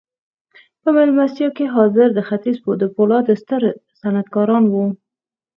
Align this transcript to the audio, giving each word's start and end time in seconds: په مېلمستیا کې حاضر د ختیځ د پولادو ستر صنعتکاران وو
په 0.81 0.89
مېلمستیا 0.95 1.49
کې 1.57 1.65
حاضر 1.75 2.07
د 2.13 2.19
ختیځ 2.27 2.57
د 2.81 2.83
پولادو 2.95 3.33
ستر 3.41 3.61
صنعتکاران 3.99 4.63
وو 4.67 4.85